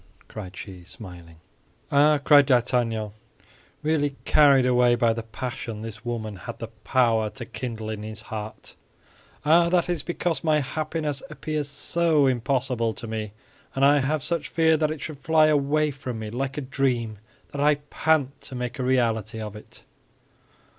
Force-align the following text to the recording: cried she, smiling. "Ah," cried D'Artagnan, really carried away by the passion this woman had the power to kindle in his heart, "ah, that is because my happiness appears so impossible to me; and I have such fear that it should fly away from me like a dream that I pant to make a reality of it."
cried 0.27 0.57
she, 0.57 0.83
smiling. 0.83 1.35
"Ah," 1.91 2.17
cried 2.23 2.47
D'Artagnan, 2.47 3.11
really 3.83 4.15
carried 4.25 4.65
away 4.65 4.95
by 4.95 5.13
the 5.13 5.21
passion 5.21 5.83
this 5.83 6.03
woman 6.03 6.35
had 6.37 6.57
the 6.57 6.69
power 6.83 7.29
to 7.29 7.45
kindle 7.45 7.87
in 7.87 8.01
his 8.01 8.21
heart, 8.23 8.73
"ah, 9.45 9.69
that 9.69 9.89
is 9.89 10.01
because 10.01 10.43
my 10.43 10.59
happiness 10.59 11.21
appears 11.29 11.69
so 11.69 12.25
impossible 12.25 12.95
to 12.95 13.05
me; 13.05 13.33
and 13.75 13.85
I 13.85 13.99
have 13.99 14.23
such 14.23 14.49
fear 14.49 14.75
that 14.75 14.89
it 14.89 15.01
should 15.03 15.19
fly 15.19 15.45
away 15.45 15.91
from 15.91 16.17
me 16.17 16.31
like 16.31 16.57
a 16.57 16.61
dream 16.61 17.19
that 17.51 17.61
I 17.61 17.75
pant 17.75 18.41
to 18.41 18.55
make 18.55 18.79
a 18.79 18.83
reality 18.83 19.39
of 19.39 19.55
it." 19.55 19.83